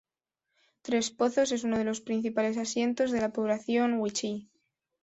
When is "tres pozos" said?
0.81-1.51